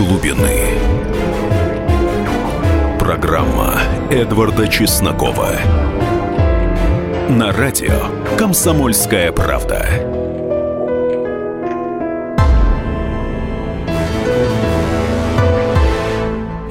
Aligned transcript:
глубины. 0.00 0.78
Программа 2.98 3.80
Эдварда 4.10 4.66
Чеснокова. 4.66 5.50
На 7.28 7.52
радио 7.52 8.08
«Комсомольская 8.38 9.30
правда». 9.30 10.09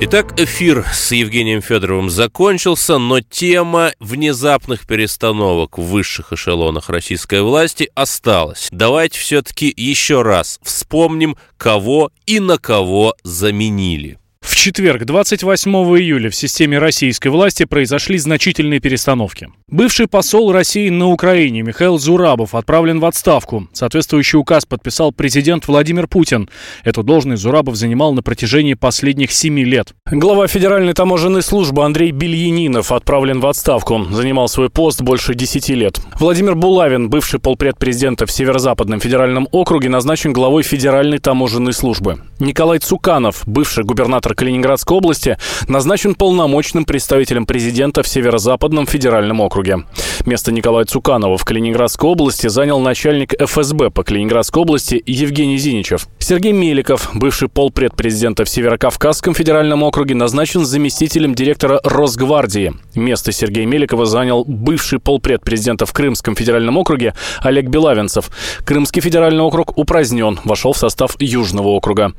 Итак, 0.02 0.39
эфир 0.39 0.86
с 0.93 1.11
Евгением 1.11 1.61
Федоровым 1.61 2.09
закончился, 2.09 2.97
но 3.00 3.20
тема 3.20 3.91
внезапных 4.00 4.88
перестановок 4.88 5.77
в 5.77 5.82
высших 5.82 6.32
эшелонах 6.32 6.89
российской 6.89 7.41
власти 7.41 7.91
осталась. 7.96 8.69
Давайте 8.71 9.19
все-таки 9.19 9.74
еще 9.75 10.21
раз 10.21 10.57
вспомним, 10.64 11.36
кого 11.57 12.11
и 12.25 12.39
на 12.39 12.57
кого 12.57 13.14
заменили. 13.24 14.19
Четверг, 14.61 15.05
28 15.05 15.71
июля, 15.71 16.29
в 16.29 16.36
системе 16.36 16.79
российской 16.79 17.29
власти 17.29 17.63
произошли 17.63 18.18
значительные 18.18 18.82
перестановки. 18.82 19.47
Бывший 19.69 20.07
посол 20.07 20.51
России 20.51 20.89
на 20.89 21.07
Украине 21.07 21.61
Михаил 21.61 21.97
Зурабов 21.97 22.54
отправлен 22.54 22.99
в 22.99 23.05
отставку. 23.05 23.69
Соответствующий 23.71 24.37
указ 24.37 24.65
подписал 24.65 25.13
президент 25.13 25.65
Владимир 25.69 26.07
Путин. 26.07 26.49
Эту 26.83 27.04
должность 27.04 27.41
Зурабов 27.41 27.77
занимал 27.77 28.11
на 28.11 28.21
протяжении 28.21 28.73
последних 28.73 29.32
семи 29.32 29.63
лет. 29.63 29.93
Глава 30.11 30.47
Федеральной 30.47 30.93
таможенной 30.93 31.41
службы 31.41 31.85
Андрей 31.85 32.11
Бельянинов 32.11 32.91
отправлен 32.91 33.39
в 33.39 33.47
отставку. 33.47 34.07
Занимал 34.11 34.49
свой 34.49 34.69
пост 34.69 35.02
больше 35.02 35.35
десяти 35.35 35.73
лет. 35.73 36.02
Владимир 36.19 36.55
Булавин, 36.55 37.09
бывший 37.09 37.39
полпред 37.39 37.77
президента 37.77 38.25
в 38.25 38.31
Северо-Западном 38.31 38.99
федеральном 38.99 39.47
округе, 39.53 39.88
назначен 39.88 40.33
главой 40.33 40.63
Федеральной 40.63 41.19
таможенной 41.19 41.71
службы. 41.71 42.23
Николай 42.39 42.79
Цуканов, 42.79 43.44
бывший 43.45 43.85
губернатор 43.85 44.33
Калининградской 44.50 44.97
области, 44.97 45.38
назначен 45.67 46.16
полномочным 46.16 46.83
представителем 46.83 47.45
президента 47.45 48.02
в 48.02 48.08
Северо-Западном 48.08 48.88
федеральном 48.88 49.41
округе. 49.41 49.83
Место 50.25 50.52
Николая 50.52 50.86
Цуканова 50.86 51.38
в 51.38 51.45
Калининградской 51.45 52.09
области 52.09 52.47
занял 52.47 52.80
начальник 52.80 53.39
ФСБ 53.39 53.91
по 53.91 54.03
Калининградской 54.03 54.64
области 54.64 55.03
Евгений 55.06 55.59
Зиничев. 55.59 56.08
Сергей 56.17 56.52
Меликов, 56.52 57.11
бывший 57.14 57.47
полпред 57.47 57.95
президента 57.95 58.44
в 58.44 58.50
Северо-Кавказском 58.50 59.36
федеральном 59.36 59.83
округе, 59.83 60.16
назначен 60.16 60.66
заместителем 60.66 61.36
директора 61.36 61.80
Росгвардии. 61.84 62.73
Место 62.95 63.31
Сергея 63.31 63.67
Меликова 63.67 64.08
занял 64.08 64.45
бывший 64.45 64.97
полпред 64.97 65.44
президента 65.44 65.86
в 65.86 65.94
Крымском 65.94 66.36
федеральном 66.36 66.78
округе 66.78 67.13
Олег 67.41 67.67
Белавинцев. 67.67 68.31
Крымский 68.66 69.02
федеральный 69.02 69.44
округ 69.44 69.78
упразднен, 69.78 70.39
вошел 70.44 70.73
в 70.73 70.78
состав 70.78 71.16
Южного 71.19 71.67
округа. 71.67 72.13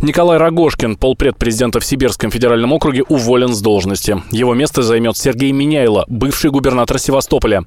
Николай 0.00 0.38
Рогошкин, 0.38 0.96
полпред 0.96 1.36
президента 1.36 1.65
в 1.74 1.84
Сибирском 1.84 2.30
федеральном 2.30 2.72
округе, 2.72 3.02
уволен 3.02 3.54
с 3.54 3.60
должности. 3.60 4.22
Его 4.30 4.54
место 4.54 4.82
займет 4.82 5.16
Сергей 5.16 5.52
Миняйло, 5.52 6.04
бывший 6.08 6.50
губернатор 6.50 6.98
Севастополя. 6.98 7.64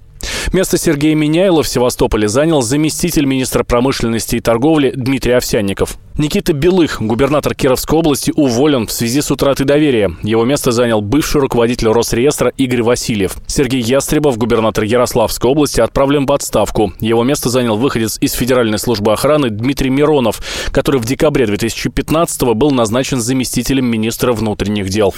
Место 0.54 0.78
Сергея 0.78 1.16
Миняйла 1.16 1.64
в 1.64 1.68
Севастополе 1.68 2.28
занял 2.28 2.62
заместитель 2.62 3.26
министра 3.26 3.64
промышленности 3.64 4.38
и 4.38 4.40
торговли 4.40 4.92
Дмитрий 4.96 5.34
Овсянников. 5.34 5.98
Никита 6.18 6.52
Белых, 6.52 7.02
губернатор 7.02 7.56
Кировской 7.56 8.00
области, 8.00 8.34
уволен 8.36 8.88
в 8.88 8.92
связи 8.92 9.22
с 9.22 9.32
утратой 9.32 9.66
доверия. 9.66 10.12
Его 10.22 10.44
место 10.44 10.72
занял 10.72 11.02
бывший 11.02 11.40
руководитель 11.40 11.88
Росреестра 11.88 12.52
Игорь 12.58 12.82
Васильев. 12.82 13.38
Сергей 13.48 13.82
Ястребов, 13.82 14.38
губернатор 14.38 14.84
Ярославской 14.84 15.50
области, 15.50 15.80
отправлен 15.80 16.26
в 16.26 16.32
отставку. 16.34 16.92
Его 17.00 17.24
место 17.24 17.50
занял 17.50 17.78
выходец 17.78 18.18
из 18.20 18.34
Федеральной 18.34 18.80
службы 18.80 19.14
охраны 19.14 19.50
Дмитрий 19.50 19.90
Миронов, 19.90 20.42
который 20.72 21.00
в 21.00 21.06
декабре 21.06 21.46
2015 21.46 22.42
был 22.56 22.72
назначен 22.72 23.22
заместителем 23.22 23.86
министра 23.86 24.34
внутренних 24.34 24.90
дел. 24.90 25.14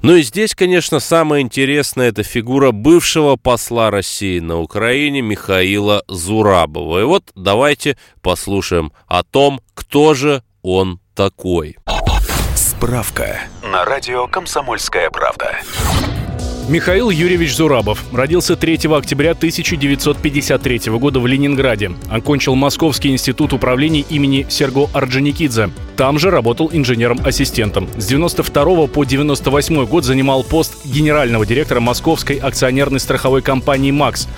Ну 0.00 0.14
и 0.14 0.22
здесь, 0.22 0.54
конечно, 0.54 1.00
самое 1.00 1.42
интересное– 1.42 2.08
это 2.10 2.22
фигура 2.22 2.70
бывшего 2.70 3.34
посла 3.34 3.90
России 3.90 4.38
на 4.38 4.60
Украине 4.60 5.22
Михаила 5.22 6.04
Зурабова. 6.06 7.00
И 7.00 7.04
вот 7.04 7.24
давайте 7.34 7.98
послушаем 8.22 8.92
о 9.08 9.24
том, 9.24 9.60
кто 9.74 10.14
же 10.14 10.44
он 10.62 11.00
такой. 11.16 11.76
Справка 12.54 13.40
на 13.64 13.84
радио 13.84 14.28
«Комсомольская 14.28 15.10
правда». 15.10 15.56
Михаил 16.68 17.10
Юрьевич 17.10 17.56
Зурабов 17.56 18.04
родился 18.12 18.54
3 18.54 18.94
октября 18.94 19.30
1953 19.32 20.92
года 20.98 21.18
в 21.18 21.26
Ленинграде. 21.26 21.92
Окончил 22.08 22.54
Московский 22.54 23.08
институт 23.08 23.52
управления 23.52 24.02
имени 24.02 24.46
Серго 24.48 24.88
Орджоникидзе. 24.92 25.70
Там 25.98 26.16
же 26.20 26.30
работал 26.30 26.70
инженером-ассистентом. 26.72 27.88
С 27.96 28.06
92 28.06 28.86
по 28.86 29.02
98 29.02 29.84
год 29.84 30.04
занимал 30.04 30.44
пост 30.44 30.86
генерального 30.86 31.44
директора 31.44 31.80
Московской 31.80 32.36
акционерной 32.36 33.00
страховой 33.00 33.42
компании 33.42 33.90
«Макс». 33.90 34.28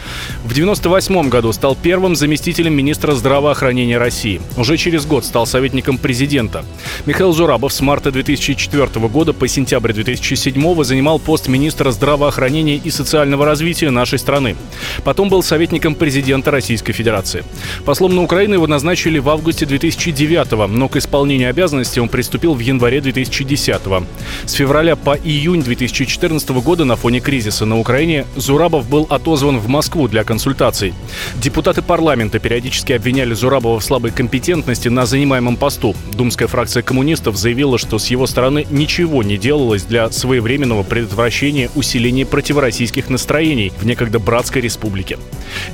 В 0.43 0.55
98 0.55 1.29
году 1.29 1.53
стал 1.53 1.77
первым 1.77 2.17
заместителем 2.17 2.73
министра 2.73 3.13
здравоохранения 3.13 3.99
России. 3.99 4.41
Уже 4.57 4.79
через 4.79 5.05
год 5.05 5.27
стал 5.27 5.45
советником 5.45 5.99
президента. 5.99 6.65
Михаил 7.05 7.33
Зурабов 7.33 7.75
с 7.75 7.83
марта 7.83 8.11
2004 8.11 8.87
года 9.09 9.35
по 9.35 9.47
сентябрь 9.47 9.93
2007 9.93 10.83
занимал 10.83 11.19
пост 11.19 11.47
министра 11.47 11.91
здравоохранения 11.91 12.77
и 12.77 12.91
социального 12.91 13.45
развития 13.45 13.91
нашей 13.91 14.19
страны. 14.19 14.57
Потом 15.05 15.29
был 15.29 15.43
советником 15.43 15.95
президента 15.95 16.51
Российской 16.51 16.95
Федерации. 16.95 17.45
Послом 17.85 18.17
на 18.17 18.23
Украину 18.23 18.55
его 18.55 18.67
назначили 18.67 19.19
в 19.19 19.29
августе 19.29 19.67
2009 19.67 20.71
но 20.71 20.89
к 20.89 20.97
исполнению 20.97 21.50
обязанностей 21.51 22.01
он 22.01 22.09
приступил 22.09 22.55
в 22.55 22.61
январе 22.61 23.01
2010 23.01 23.83
-го. 23.87 24.05
С 24.47 24.53
февраля 24.53 24.97
по 24.97 25.17
июнь 25.17 25.63
2014 25.63 26.61
года 26.63 26.85
на 26.85 26.97
фоне 26.97 27.21
кризиса 27.21 27.67
на 27.67 27.79
Украине 27.79 28.25
Зурабов 28.37 28.89
был 28.89 29.07
отозван 29.11 29.59
в 29.59 29.69
Москву 29.69 30.09
для 30.09 30.25
консультаций. 30.25 30.95
Депутаты 31.37 31.83
парламента 31.83 32.39
периодически 32.39 32.93
обвиняли 32.93 33.35
Зурабова 33.35 33.79
в 33.79 33.85
слабой 33.85 34.11
компетентности 34.11 34.89
на 34.89 35.07
занимаемом 35.07 35.57
посту. 35.57 35.95
Думская 36.15 36.49
фракция 36.49 36.83
коммунистов 36.83 37.37
заявила, 37.37 37.79
что 37.79 37.99
с 37.99 38.07
его 38.07 38.27
стороны 38.27 38.67
ничего 38.71 39.23
не 39.23 39.37
делалось 39.37 39.83
для 39.83 40.11
своевременного 40.11 40.83
предотвращения 40.83 41.71
усиления 41.75 42.27
противороссийских 42.27 43.11
настроений 43.11 43.73
в 43.81 43.87
некогда 43.87 44.19
братской 44.19 44.63
республике. 44.63 45.19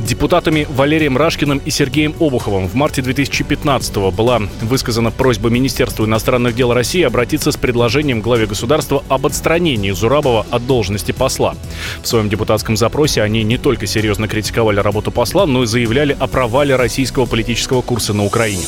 Депутатами 0.00 0.66
Валерием 0.70 1.16
Рашкиным 1.16 1.60
и 1.64 1.70
Сергеем 1.70 2.14
Обуховым 2.18 2.68
в 2.68 2.74
марте 2.74 3.02
2015 3.02 3.96
была 4.12 4.40
высказана 4.62 5.10
просьба 5.10 5.48
Министерству 5.66 6.04
иностранных 6.04 6.54
дел 6.54 6.72
России 6.72 7.02
обратиться 7.02 7.50
с 7.50 7.56
предложением 7.56 8.20
главе 8.20 8.46
государства 8.46 9.02
об 9.08 9.26
отстранении 9.26 9.90
Зурабова 9.90 10.46
от 10.48 10.64
должности 10.64 11.10
посла. 11.10 11.56
В 12.02 12.06
своем 12.06 12.28
депутатском 12.28 12.76
запросе 12.76 13.20
они 13.20 13.42
не 13.42 13.58
только 13.58 13.88
серьезно 13.88 14.28
критиковали 14.28 14.78
работу 14.78 15.10
посла, 15.10 15.44
но 15.44 15.64
и 15.64 15.66
заявляли 15.66 16.16
о 16.20 16.28
провале 16.28 16.76
российского 16.76 17.26
политического 17.26 17.82
курса 17.82 18.12
на 18.12 18.24
Украине. 18.24 18.62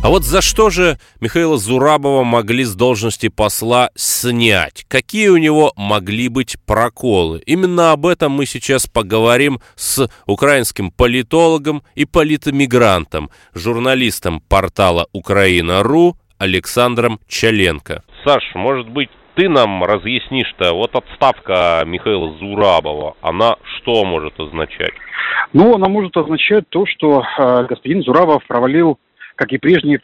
А 0.00 0.10
вот 0.10 0.22
за 0.22 0.42
что 0.42 0.70
же 0.70 0.96
Михаила 1.20 1.58
Зурабова 1.58 2.22
могли 2.22 2.62
с 2.62 2.76
должности 2.76 3.28
посла 3.28 3.90
снять? 3.96 4.84
Какие 4.88 5.28
у 5.28 5.38
него 5.38 5.72
могли 5.76 6.28
быть 6.28 6.56
проколы? 6.66 7.42
Именно 7.46 7.90
об 7.90 8.06
этом 8.06 8.30
мы 8.30 8.46
сейчас 8.46 8.86
поговорим 8.86 9.58
с 9.74 10.08
украинским 10.26 10.92
политологом 10.92 11.82
и 11.96 12.04
политомигрантом, 12.04 13.30
журналистом 13.54 14.40
портала 14.40 15.08
Украина.ру 15.12 16.16
Александром 16.38 17.18
Чаленко. 17.26 18.04
Саш, 18.24 18.44
может 18.54 18.88
быть, 18.88 19.10
ты 19.34 19.48
нам 19.48 19.82
разъяснишь-то, 19.82 20.74
вот 20.74 20.94
отставка 20.94 21.82
Михаила 21.84 22.38
Зурабова, 22.38 23.16
она 23.20 23.56
что 23.76 24.04
может 24.04 24.38
означать? 24.38 24.94
Ну, 25.52 25.74
она 25.74 25.88
может 25.88 26.16
означать 26.16 26.68
то, 26.68 26.84
что 26.86 27.22
э, 27.22 27.66
господин 27.68 28.02
Зурабов 28.02 28.44
провалил 28.46 28.98
как 29.38 29.52
и 29.52 29.58
прежние, 29.58 29.98
в 29.98 30.02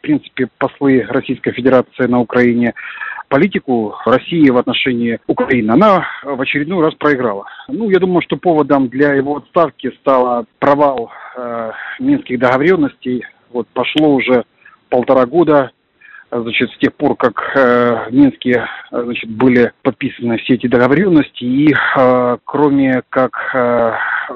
принципе, 0.00 0.48
послы 0.58 1.06
Российской 1.08 1.52
Федерации 1.52 2.06
на 2.06 2.18
Украине, 2.18 2.74
политику 3.28 3.94
России 4.04 4.50
в 4.50 4.58
отношении 4.58 5.20
Украины, 5.28 5.70
она 5.70 6.04
в 6.24 6.40
очередной 6.40 6.84
раз 6.84 6.92
проиграла. 6.94 7.46
Ну, 7.68 7.88
я 7.88 8.00
думаю, 8.00 8.20
что 8.22 8.36
поводом 8.36 8.88
для 8.88 9.14
его 9.14 9.36
отставки 9.36 9.92
стал 10.00 10.46
провал 10.58 11.12
э, 11.36 11.70
минских 12.00 12.40
договоренностей. 12.40 13.24
Вот 13.52 13.68
пошло 13.68 14.12
уже 14.12 14.44
полтора 14.88 15.24
года, 15.26 15.70
значит, 16.32 16.68
с 16.72 16.78
тех 16.78 16.92
пор, 16.94 17.14
как 17.14 17.52
э, 17.54 18.08
в 18.10 18.12
Минске, 18.12 18.66
значит, 18.90 19.30
были 19.30 19.72
подписаны 19.82 20.38
все 20.38 20.54
эти 20.54 20.66
договоренности, 20.66 21.44
и 21.44 21.72
э, 21.72 22.36
кроме 22.44 23.02
как 23.08 23.36
э, 23.54 23.92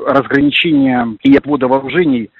разграничения 0.06 1.16
и 1.24 1.36
отвода 1.36 1.66
вооружений 1.66 2.30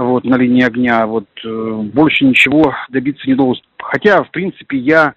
вот, 0.00 0.24
на 0.24 0.36
линии 0.36 0.64
огня. 0.64 1.06
Вот, 1.06 1.26
э, 1.44 1.80
больше 1.92 2.24
ничего 2.24 2.74
добиться 2.88 3.26
не 3.26 3.34
удалось. 3.34 3.62
Хотя, 3.78 4.22
в 4.22 4.30
принципе, 4.30 4.78
я 4.78 5.14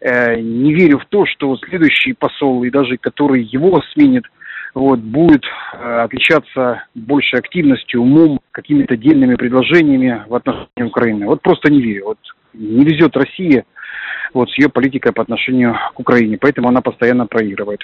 э, 0.00 0.40
не 0.40 0.74
верю 0.74 0.98
в 0.98 1.06
то, 1.06 1.24
что 1.26 1.56
следующий 1.56 2.12
посол, 2.12 2.64
и 2.64 2.70
даже 2.70 2.96
который 2.98 3.42
его 3.42 3.80
сменит, 3.92 4.24
вот, 4.74 5.00
будет 5.00 5.44
э, 5.74 6.00
отличаться 6.02 6.84
большей 6.94 7.38
активностью, 7.38 8.02
умом, 8.02 8.40
какими-то 8.52 8.96
дельными 8.96 9.34
предложениями 9.34 10.24
в 10.28 10.34
отношении 10.34 10.88
Украины. 10.88 11.26
Вот 11.26 11.42
просто 11.42 11.70
не 11.70 11.80
верю. 11.80 12.06
Вот 12.06 12.18
не 12.52 12.84
везет 12.84 13.16
России 13.16 13.64
вот 14.34 14.50
с 14.50 14.58
ее 14.58 14.68
политикой 14.68 15.12
по 15.12 15.22
отношению 15.22 15.76
к 15.94 16.00
Украине, 16.00 16.38
поэтому 16.38 16.68
она 16.68 16.80
постоянно 16.80 17.26
проигрывает. 17.26 17.80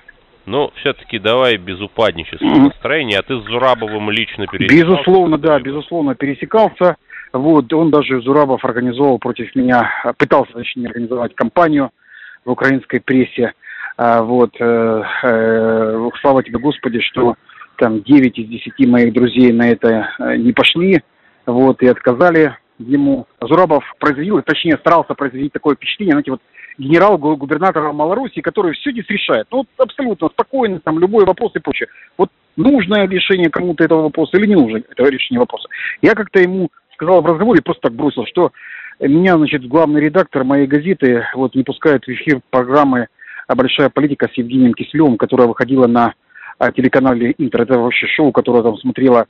Но 0.48 0.72
все-таки 0.76 1.18
давай 1.18 1.58
без 1.58 1.78
упаднического 1.80 2.48
настроения. 2.48 3.18
А 3.18 3.22
ты 3.22 3.38
с 3.38 3.44
Зурабовым 3.44 4.10
лично 4.10 4.46
пересекался? 4.46 4.86
Безусловно, 4.86 5.38
да, 5.38 5.60
безусловно, 5.60 6.14
пересекался. 6.14 6.96
Вот, 7.32 7.70
он 7.74 7.90
даже, 7.90 8.22
Зурабов, 8.22 8.64
организовал 8.64 9.18
против 9.18 9.54
меня, 9.54 9.90
пытался, 10.16 10.52
точнее, 10.54 10.86
организовать 10.86 11.34
кампанию 11.34 11.90
в 12.46 12.50
украинской 12.50 13.00
прессе. 13.00 13.52
А, 13.98 14.22
вот, 14.22 14.54
э, 14.58 15.02
э, 15.22 16.08
слава 16.22 16.42
тебе, 16.42 16.58
Господи, 16.58 17.00
что 17.00 17.34
там 17.76 18.02
9 18.02 18.38
из 18.38 18.48
10 18.48 18.88
моих 18.88 19.12
друзей 19.12 19.52
на 19.52 19.68
это 19.68 20.08
э, 20.18 20.36
не 20.36 20.52
пошли, 20.52 21.02
вот, 21.44 21.82
и 21.82 21.88
отказали 21.88 22.56
ему. 22.78 23.26
Зурабов 23.40 23.84
произвел, 23.98 24.40
точнее, 24.42 24.76
старался 24.78 25.14
произвести 25.14 25.50
такое 25.50 25.76
впечатление, 25.76 26.12
знаете, 26.12 26.30
вот 26.32 26.40
генерал-губернатора 26.78 27.92
Малороссии, 27.92 28.40
который 28.40 28.72
все 28.74 28.92
здесь 28.92 29.08
решает. 29.08 29.46
Ну, 29.50 29.58
вот 29.58 29.66
абсолютно 29.78 30.28
спокойно, 30.28 30.80
там, 30.80 30.98
любой 30.98 31.24
вопрос 31.24 31.52
и 31.56 31.58
прочее. 31.58 31.88
Вот 32.16 32.30
нужное 32.56 33.08
решение 33.08 33.50
кому-то 33.50 33.84
этого 33.84 34.02
вопроса 34.02 34.36
или 34.36 34.46
не 34.46 34.54
нужно 34.54 34.78
этого 34.78 35.08
решения 35.08 35.40
вопроса. 35.40 35.68
Я 36.02 36.14
как-то 36.14 36.40
ему 36.40 36.70
сказал 36.94 37.20
в 37.20 37.26
разговоре, 37.26 37.62
просто 37.62 37.82
так 37.82 37.94
бросил, 37.94 38.26
что 38.26 38.52
меня, 39.00 39.36
значит, 39.36 39.66
главный 39.66 40.00
редактор 40.00 40.44
моей 40.44 40.66
газеты 40.66 41.26
вот 41.34 41.54
не 41.54 41.62
пускает 41.62 42.04
в 42.04 42.08
эфир 42.08 42.40
программы 42.50 43.06
«Большая 43.48 43.90
политика» 43.90 44.28
с 44.28 44.36
Евгением 44.36 44.74
Киселевым, 44.74 45.16
которая 45.16 45.46
выходила 45.46 45.86
на 45.86 46.14
а, 46.58 46.72
телеканале 46.72 47.34
Интер. 47.38 47.62
Это 47.62 47.78
вообще 47.78 48.06
шоу, 48.06 48.32
которое 48.32 48.62
там 48.62 48.76
смотрела 48.78 49.26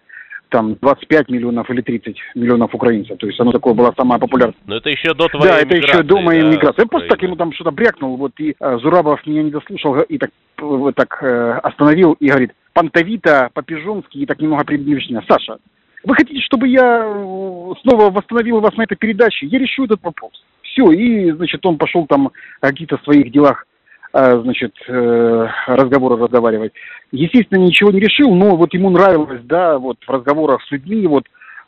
там 0.49 0.77
25 0.81 1.29
миллионов 1.29 1.69
или 1.71 1.81
30 1.81 2.17
миллионов 2.35 2.75
украинцев. 2.75 3.19
То 3.19 3.27
есть 3.27 3.39
оно 3.41 3.53
такое 3.53 3.75
было 3.75 3.93
самое 3.97 4.21
популярное. 4.21 4.56
Но 4.67 4.77
это 4.77 4.91
еще 4.91 5.15
до 5.15 5.29
твоей 5.29 5.49
Да, 5.49 5.59
это 5.61 5.77
еще 5.77 6.03
до 6.03 6.21
моей 6.21 6.43
да, 6.43 6.49
миграции. 6.49 6.83
Я 6.83 6.87
просто 6.87 7.09
так 7.09 7.23
ему 7.23 7.37
там 7.37 7.53
что-то 7.53 7.71
брякнул, 7.71 8.17
вот 8.17 8.33
и 8.39 8.55
э, 8.59 8.79
Зурабов 8.79 9.27
меня 9.27 9.43
не 9.43 9.50
дослушал 9.50 10.00
и 10.00 10.19
так, 10.19 10.31
вот 10.59 10.95
так 10.95 11.23
э, 11.23 11.61
остановил 11.62 12.12
и 12.15 12.29
говорит, 12.29 12.53
понтовито, 12.73 13.50
по-пижонски 13.55 14.19
и 14.19 14.27
так 14.27 14.41
немного 14.41 14.65
приближенно. 14.65 15.25
Саша, 15.29 15.59
вы 16.05 16.15
хотите, 16.15 16.41
чтобы 16.43 16.69
я 16.69 17.03
э, 17.05 17.73
снова 17.83 18.11
восстановил 18.11 18.61
вас 18.61 18.77
на 18.77 18.83
этой 18.83 18.97
передаче? 18.97 19.47
Я 19.47 19.59
решу 19.59 19.85
этот 19.85 20.03
вопрос. 20.03 20.33
Все, 20.62 20.91
и, 20.93 21.31
значит, 21.33 21.65
он 21.67 21.77
пошел 21.77 22.06
там 22.06 22.31
о 22.61 22.67
каких-то 22.67 22.99
своих 23.05 23.33
делах, 23.33 23.67
значит, 24.13 24.75
э, 24.89 25.49
разговоры 25.67 26.17
разговаривать. 26.17 26.73
Естественно, 27.13 27.59
ничего 27.59 27.91
не 27.91 28.01
решил, 28.01 28.35
но 28.35 28.57
вот 28.57 28.73
ему 28.75 28.91
нравилось, 28.91 29.43
да, 29.45 29.79
вот 29.79 29.99
в 30.07 30.11
разговорах 30.11 30.63
с 30.63 30.71
людьми, 30.71 31.07
вот 31.07 31.25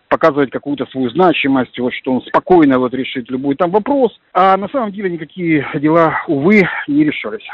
показывать 0.08 0.50
какую-то 0.50 0.86
свою 0.86 1.08
значимость, 1.10 1.78
вот 1.78 1.92
что 1.94 2.12
он 2.12 2.22
спокойно 2.22 2.78
вот 2.78 2.92
решит 2.94 3.30
любой 3.30 3.54
там 3.54 3.70
вопрос, 3.70 4.18
а 4.32 4.56
на 4.56 4.68
самом 4.68 4.92
деле 4.92 5.08
никакие 5.08 5.66
дела, 5.74 6.22
увы, 6.26 6.68
не 6.88 7.04
решались. 7.04 7.46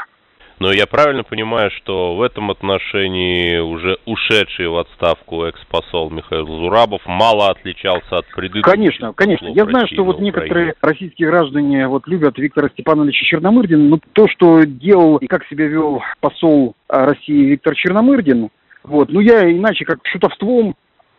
Но 0.59 0.71
я 0.71 0.87
правильно 0.87 1.23
понимаю, 1.23 1.69
что 1.69 2.15
в 2.15 2.21
этом 2.23 2.49
отношении 2.49 3.59
уже 3.59 3.97
ушедший 4.05 4.67
в 4.67 4.77
отставку 4.77 5.43
экс-посол 5.43 6.09
Михаил 6.09 6.47
Зурабов 6.47 7.01
мало 7.05 7.49
отличался 7.49 8.17
от 8.17 8.25
предыдущих? 8.33 8.65
Конечно, 8.65 9.13
конечно. 9.13 9.47
Я 9.47 9.65
знаю, 9.65 9.87
что 9.87 10.03
вот 10.03 10.19
некоторые 10.19 10.73
российские 10.81 11.29
граждане 11.29 11.87
вот 11.87 12.07
любят 12.07 12.39
Виктора 12.39 12.69
Степановича 12.69 13.23
Черномырдина, 13.25 13.83
но 13.83 13.99
то, 14.13 14.27
что 14.27 14.63
делал 14.63 15.17
и 15.17 15.27
как 15.27 15.45
себя 15.45 15.67
вел 15.67 16.01
посол 16.21 16.75
России 16.87 17.51
Виктор 17.51 17.75
Черномырдин, 17.75 18.49
вот, 18.83 19.09
ну 19.09 19.19
я 19.19 19.51
иначе 19.51 19.85
как 19.85 19.99
шутовством 20.05 20.75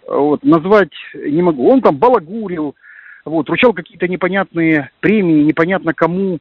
вот, 0.08 0.42
назвать 0.42 0.92
не 1.14 1.42
могу. 1.42 1.70
Он 1.70 1.80
там 1.80 1.96
балагурил, 1.96 2.74
вот, 3.24 3.48
вручал 3.48 3.72
какие-то 3.72 4.08
непонятные 4.08 4.90
премии, 4.98 5.44
непонятно 5.44 5.94
кому, 5.94 6.40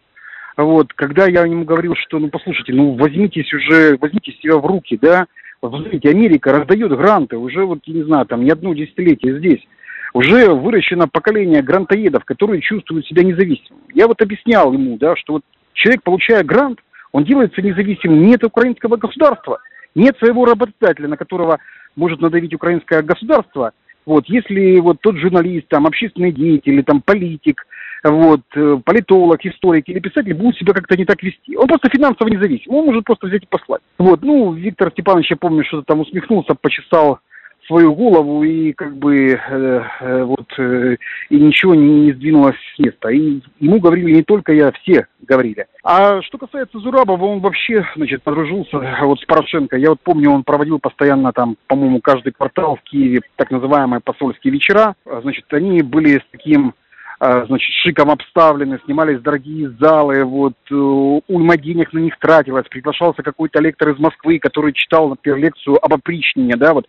вот, 0.57 0.91
когда 0.93 1.27
я 1.27 1.45
ему 1.45 1.65
говорил, 1.65 1.93
что, 1.95 2.17
ну, 2.17 2.29
послушайте, 2.29 2.73
ну, 2.73 2.93
возьмитесь 2.93 3.53
уже, 3.53 3.95
возьмите 4.01 4.31
себя 4.33 4.57
в 4.57 4.65
руки, 4.65 4.97
да, 4.99 5.27
вот, 5.61 5.71
смотрите, 5.71 6.09
Америка 6.09 6.51
раздает 6.51 6.91
гранты 6.97 7.37
уже, 7.37 7.63
вот, 7.63 7.79
не 7.85 8.03
знаю, 8.03 8.25
там, 8.25 8.43
не 8.43 8.49
одно 8.49 8.73
десятилетие 8.73 9.37
здесь. 9.37 9.63
Уже 10.13 10.51
выращено 10.51 11.07
поколение 11.07 11.61
грантоедов, 11.61 12.25
которые 12.25 12.61
чувствуют 12.61 13.05
себя 13.05 13.23
независимыми. 13.23 13.83
Я 13.93 14.07
вот 14.07 14.19
объяснял 14.21 14.73
ему, 14.73 14.97
да, 14.97 15.15
что 15.15 15.33
вот 15.33 15.43
человек, 15.73 16.01
получая 16.01 16.43
грант, 16.43 16.79
он 17.11 17.23
делается 17.23 17.61
независимым 17.61 18.23
не 18.23 18.35
от 18.35 18.43
украинского 18.43 18.97
государства, 18.97 19.59
нет 19.93 20.17
своего 20.17 20.45
работодателя, 20.45 21.07
на 21.07 21.17
которого 21.17 21.59
может 21.95 22.19
надавить 22.19 22.53
украинское 22.53 23.03
государство. 23.03 23.73
Вот, 24.05 24.25
если 24.27 24.79
вот 24.79 25.01
тот 25.01 25.17
журналист, 25.17 25.67
там, 25.67 25.85
общественный 25.85 26.31
деятель 26.31 26.83
там 26.83 27.01
политик– 27.01 27.67
вот, 28.03 28.41
э, 28.55 28.77
политолог, 28.83 29.45
историк 29.45 29.87
или 29.89 29.99
писатель 29.99 30.33
будут 30.33 30.57
себя 30.57 30.73
как-то 30.73 30.97
не 30.97 31.05
так 31.05 31.21
вести. 31.23 31.55
Он 31.55 31.67
просто 31.67 31.89
финансово 31.89 32.27
независим, 32.29 32.73
он 32.73 32.85
может 32.85 33.03
просто 33.03 33.27
взять 33.27 33.43
и 33.43 33.47
послать. 33.47 33.81
Вот, 33.97 34.21
ну, 34.21 34.53
Виктор 34.53 34.91
Степанович, 34.91 35.31
я 35.31 35.37
помню, 35.37 35.63
что-то 35.65 35.83
там 35.83 35.99
усмехнулся, 36.01 36.55
почесал 36.55 37.19
свою 37.67 37.93
голову 37.93 38.43
и 38.43 38.71
как 38.73 38.95
бы 38.97 39.15
э, 39.15 39.83
э, 39.99 40.23
вот 40.23 40.47
э, 40.57 40.95
и 41.29 41.35
ничего 41.35 41.75
не, 41.75 42.05
не 42.05 42.13
сдвинулось 42.13 42.55
с 42.75 42.79
места. 42.79 43.09
И 43.09 43.41
ему 43.59 43.79
говорили 43.79 44.13
не 44.13 44.23
только 44.23 44.53
я, 44.53 44.71
все 44.71 45.07
говорили. 45.21 45.67
А 45.83 46.21
что 46.21 46.37
касается 46.37 46.79
Зурабова, 46.79 47.25
он 47.25 47.39
вообще, 47.39 47.85
значит, 47.95 48.23
подружился 48.23 48.79
вот 49.01 49.19
с 49.19 49.25
Порошенко. 49.25 49.77
Я 49.77 49.89
вот 49.89 49.99
помню, 50.01 50.31
он 50.31 50.43
проводил 50.43 50.79
постоянно 50.79 51.33
там, 51.33 51.57
по-моему, 51.67 51.99
каждый 52.01 52.31
квартал 52.31 52.77
в 52.77 52.89
Киеве 52.89 53.21
так 53.35 53.51
называемые 53.51 53.99
посольские 53.99 54.53
вечера. 54.53 54.95
Значит, 55.21 55.45
они 55.51 55.81
были 55.81 56.19
с 56.19 56.25
таким 56.31 56.73
значит, 57.19 57.73
шиком 57.81 58.11
обставлены, 58.11 58.79
снимались 58.85 59.21
дорогие 59.21 59.71
залы, 59.79 60.23
вот, 60.23 60.53
э, 60.69 60.75
уйма 60.75 61.57
денег 61.57 61.91
на 61.91 61.99
них 61.99 62.17
тратилось, 62.19 62.67
приглашался 62.69 63.23
какой-то 63.23 63.59
лектор 63.59 63.89
из 63.89 63.99
Москвы, 63.99 64.37
который 64.37 64.73
читал, 64.73 65.09
например, 65.09 65.39
лекцию 65.39 65.83
об 65.83 65.93
опричнине, 65.93 66.55
да, 66.55 66.73
вот, 66.73 66.87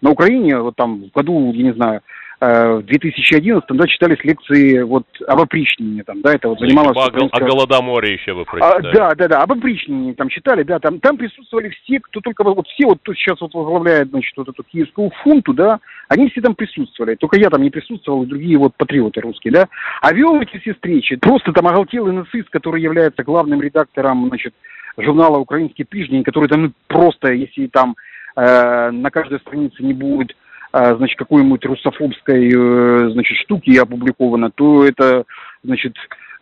на 0.00 0.10
Украине, 0.10 0.58
вот 0.58 0.76
там, 0.76 1.04
в 1.04 1.10
году, 1.10 1.52
я 1.52 1.62
не 1.64 1.72
знаю, 1.72 2.02
в 2.44 2.82
2011 2.82 3.68
да, 3.70 3.86
читались 3.86 4.22
лекции 4.24 4.82
вот 4.82 5.04
об 5.26 5.40
опричнине, 5.40 6.02
там, 6.04 6.20
да, 6.20 6.34
это 6.34 6.48
вот 6.48 6.58
занималось... 6.58 6.96
О, 6.96 7.28
о 7.30 7.40
Голодоморе 7.40 8.14
еще 8.14 8.32
вы 8.32 8.44
прочитали. 8.44 8.88
А, 8.88 8.92
да, 8.92 9.14
да, 9.14 9.28
да, 9.28 9.42
об 9.42 9.52
опричнине 9.52 10.14
там 10.14 10.28
читали, 10.28 10.62
да, 10.62 10.78
там, 10.78 11.00
там 11.00 11.16
присутствовали 11.16 11.70
все, 11.70 12.00
кто 12.00 12.20
только, 12.20 12.44
вот 12.44 12.66
все, 12.68 12.86
вот 12.86 12.98
кто 13.02 13.14
сейчас 13.14 13.40
вот 13.40 13.54
возглавляет, 13.54 14.10
значит, 14.10 14.36
вот 14.36 14.48
эту 14.48 14.62
киевскую 14.62 15.10
фунту, 15.22 15.54
да, 15.54 15.80
они 16.08 16.28
все 16.28 16.40
там 16.40 16.54
присутствовали, 16.54 17.14
только 17.14 17.38
я 17.38 17.50
там 17.50 17.62
не 17.62 17.70
присутствовал, 17.70 18.24
и 18.24 18.26
другие 18.26 18.58
вот 18.58 18.74
патриоты 18.76 19.20
русские, 19.20 19.52
да, 19.52 19.68
а 20.02 20.12
вел 20.12 20.40
эти 20.40 20.58
все 20.58 20.74
встречи 20.74 21.16
просто 21.16 21.52
там 21.52 21.66
оголтелый 21.66 22.12
нацист, 22.12 22.50
который 22.50 22.82
является 22.82 23.22
главным 23.22 23.62
редактором, 23.62 24.28
значит, 24.28 24.54
журнала 24.96 25.38
«Украинский 25.38 25.84
пиждень», 25.84 26.24
который 26.24 26.48
там 26.48 26.62
ну, 26.62 26.72
просто, 26.88 27.32
если 27.32 27.66
там 27.66 27.96
э, 28.36 28.90
на 28.90 29.10
каждой 29.10 29.40
странице 29.40 29.82
не 29.82 29.92
будет 29.92 30.36
значит, 30.74 31.18
какой-нибудь 31.18 31.64
русофобской, 31.64 32.48
э, 32.48 33.10
значит, 33.10 33.36
штуки 33.38 33.76
опубликовано, 33.76 34.50
то 34.50 34.84
это, 34.84 35.24
значит, 35.62 35.94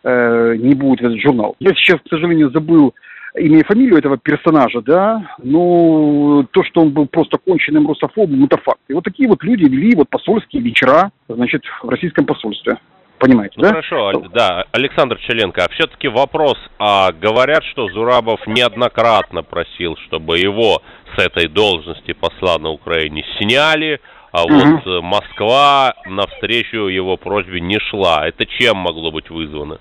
э, 0.03 0.55
не 0.57 0.73
будет 0.73 1.01
этот 1.01 1.19
журнал. 1.19 1.55
Я 1.59 1.73
сейчас, 1.75 1.99
к 2.01 2.09
сожалению, 2.09 2.49
забыл 2.49 2.93
имя 3.35 3.59
и 3.59 3.63
фамилию 3.63 3.97
этого 3.97 4.17
персонажа, 4.17 4.81
да, 4.81 5.35
но 5.43 6.45
то, 6.51 6.63
что 6.63 6.81
он 6.81 6.91
был 6.91 7.07
просто 7.07 7.37
конченным 7.37 7.87
русофобом, 7.87 8.45
это 8.45 8.57
факт. 8.57 8.81
И 8.87 8.93
вот 8.93 9.03
такие 9.03 9.27
вот 9.27 9.43
люди 9.43 9.63
вели 9.63 9.95
вот 9.95 10.09
посольские 10.09 10.61
вечера, 10.61 11.11
значит, 11.27 11.63
в 11.81 11.89
российском 11.89 12.25
посольстве. 12.25 12.77
Понимаете, 13.19 13.53
ну, 13.57 13.63
да? 13.63 13.69
Хорошо, 13.69 14.11
да, 14.33 14.65
Александр 14.71 15.17
Челенко, 15.17 15.63
а 15.63 15.69
все-таки 15.69 16.09
вопрос, 16.09 16.57
а 16.77 17.11
говорят, 17.11 17.63
что 17.63 17.87
Зурабов 17.87 18.45
неоднократно 18.47 19.43
просил, 19.43 19.95
чтобы 20.07 20.39
его 20.39 20.81
с 21.15 21.23
этой 21.23 21.47
должности 21.47 22.11
посла 22.11 22.57
на 22.59 22.69
Украине 22.69 23.23
сняли, 23.39 24.01
а 24.33 24.45
угу. 24.45 24.53
вот 24.55 24.87
э, 24.87 25.01
Москва 25.01 25.93
навстречу 26.07 26.87
его 26.87 27.17
просьбе 27.17 27.61
не 27.61 27.77
шла. 27.79 28.27
Это 28.27 28.45
чем 28.47 28.77
могло 28.77 29.11
быть 29.11 29.29
вызвано? 29.29 29.77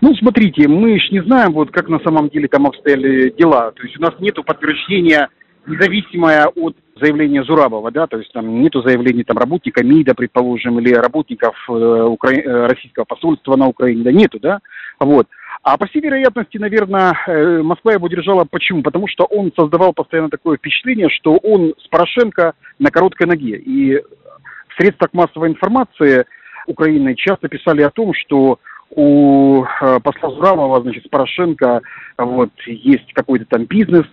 Ну, 0.00 0.14
смотрите, 0.14 0.68
мы 0.68 0.98
ж 0.98 1.10
не 1.10 1.22
знаем, 1.24 1.52
вот 1.52 1.72
как 1.72 1.88
на 1.88 1.98
самом 1.98 2.28
деле 2.30 2.46
там 2.46 2.66
обстояли 2.66 3.30
дела. 3.36 3.72
То 3.72 3.82
есть 3.82 3.98
у 3.98 4.00
нас 4.00 4.14
нет 4.20 4.36
подтверждения, 4.46 5.28
независимое 5.66 6.46
от 6.46 6.76
заявления 7.00 7.42
Зурабова, 7.42 7.90
да, 7.90 8.06
то 8.06 8.18
есть 8.18 8.32
там 8.32 8.62
нету 8.62 8.80
заявлений 8.82 9.24
там 9.24 9.36
работника 9.36 9.84
МИДа, 9.84 10.14
предположим, 10.14 10.78
или 10.78 10.94
работников 10.94 11.56
э, 11.68 11.72
Укра... 11.72 12.32
Э, 12.32 12.66
российского 12.68 13.04
посольства 13.04 13.56
на 13.56 13.66
Украине, 13.66 14.04
да, 14.04 14.12
нету, 14.12 14.38
да, 14.40 14.60
вот. 15.00 15.26
А 15.62 15.76
по 15.76 15.86
всей 15.86 16.00
вероятности, 16.00 16.56
наверное, 16.56 17.14
э, 17.26 17.62
Москва 17.62 17.92
его 17.92 18.08
держала. 18.08 18.44
Почему? 18.44 18.82
Потому 18.82 19.08
что 19.08 19.24
он 19.24 19.52
создавал 19.56 19.92
постоянно 19.92 20.30
такое 20.30 20.56
впечатление, 20.56 21.08
что 21.10 21.36
он 21.36 21.74
с 21.78 21.88
Порошенко 21.88 22.54
на 22.78 22.90
короткой 22.90 23.26
ноге. 23.26 23.56
И 23.56 23.96
в 23.96 24.74
средствах 24.80 25.12
массовой 25.12 25.48
информации 25.48 26.24
Украины 26.66 27.14
часто 27.16 27.48
писали 27.48 27.82
о 27.82 27.90
том, 27.90 28.12
что 28.14 28.60
у 28.90 29.64
э, 29.64 30.00
посла 30.00 30.30
Зуравова, 30.30 30.80
значит, 30.82 31.04
с 31.04 31.08
Порошенко 31.08 31.82
вот, 32.16 32.50
есть 32.66 33.12
какой-то 33.12 33.44
там 33.46 33.64
бизнес 33.64 34.06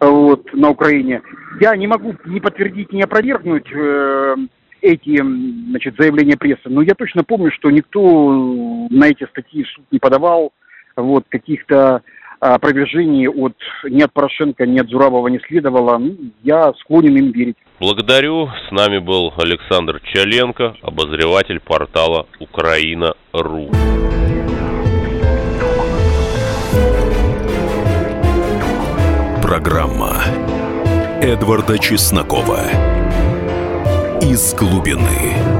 вот, 0.00 0.52
на 0.52 0.70
Украине. 0.70 1.22
Я 1.60 1.76
не 1.76 1.86
могу 1.86 2.14
ни 2.26 2.40
подтвердить, 2.40 2.92
ни 2.92 3.02
опровергнуть 3.02 3.70
э, 3.72 4.36
эти 4.82 5.16
значит, 5.70 5.94
заявления 5.98 6.36
прессы. 6.36 6.68
Но 6.68 6.82
я 6.82 6.94
точно 6.94 7.24
помню, 7.24 7.50
что 7.52 7.70
никто 7.70 8.88
на 8.90 9.08
эти 9.08 9.24
статьи 9.26 9.62
в 9.62 9.68
суд 9.68 9.84
не 9.90 9.98
подавал, 9.98 10.52
вот, 11.00 11.24
каких-то 11.28 12.02
опровержений 12.40 13.28
от 13.28 13.54
ни 13.84 14.02
от 14.02 14.12
Порошенко, 14.12 14.66
ни 14.66 14.78
от 14.78 14.88
Зурабова 14.88 15.28
не 15.28 15.38
следовало. 15.40 15.98
Ну, 15.98 16.16
я 16.42 16.72
склонен 16.80 17.16
им 17.16 17.32
верить. 17.32 17.56
Благодарю. 17.78 18.48
С 18.68 18.72
нами 18.72 18.98
был 18.98 19.32
Александр 19.36 20.00
Чаленко, 20.00 20.74
обозреватель 20.82 21.60
портала 21.60 22.26
Украина.ру. 22.40 23.70
Программа 29.42 30.12
Эдварда 31.22 31.78
Чеснокова 31.78 32.60
«Из 34.22 34.54
глубины». 34.54 35.59